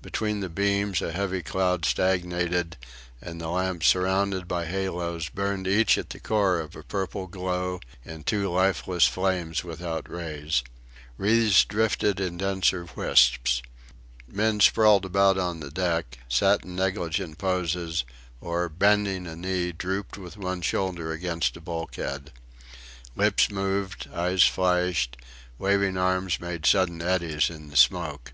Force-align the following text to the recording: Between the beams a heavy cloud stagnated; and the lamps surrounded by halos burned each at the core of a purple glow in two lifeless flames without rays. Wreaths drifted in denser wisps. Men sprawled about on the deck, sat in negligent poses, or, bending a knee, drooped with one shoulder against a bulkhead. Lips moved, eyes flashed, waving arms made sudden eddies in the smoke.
Between 0.00 0.40
the 0.40 0.48
beams 0.48 1.02
a 1.02 1.12
heavy 1.12 1.42
cloud 1.42 1.84
stagnated; 1.84 2.78
and 3.20 3.38
the 3.42 3.48
lamps 3.50 3.88
surrounded 3.88 4.48
by 4.48 4.64
halos 4.64 5.28
burned 5.28 5.68
each 5.68 5.98
at 5.98 6.08
the 6.08 6.18
core 6.18 6.60
of 6.60 6.74
a 6.74 6.82
purple 6.82 7.26
glow 7.26 7.80
in 8.02 8.24
two 8.24 8.48
lifeless 8.48 9.06
flames 9.06 9.64
without 9.64 10.10
rays. 10.10 10.62
Wreaths 11.18 11.62
drifted 11.66 12.20
in 12.20 12.38
denser 12.38 12.86
wisps. 12.96 13.60
Men 14.26 14.60
sprawled 14.60 15.04
about 15.04 15.36
on 15.36 15.60
the 15.60 15.70
deck, 15.70 16.20
sat 16.26 16.64
in 16.64 16.74
negligent 16.74 17.36
poses, 17.36 18.04
or, 18.40 18.70
bending 18.70 19.26
a 19.26 19.36
knee, 19.36 19.72
drooped 19.72 20.16
with 20.16 20.38
one 20.38 20.62
shoulder 20.62 21.12
against 21.12 21.54
a 21.54 21.60
bulkhead. 21.60 22.32
Lips 23.14 23.50
moved, 23.50 24.08
eyes 24.10 24.44
flashed, 24.44 25.18
waving 25.58 25.98
arms 25.98 26.40
made 26.40 26.64
sudden 26.64 27.02
eddies 27.02 27.50
in 27.50 27.68
the 27.68 27.76
smoke. 27.76 28.32